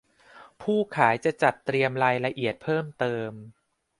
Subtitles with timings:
[0.61, 3.31] ผู้ขายจะจัดเตรียมรายละเอียดเพิ่มเติม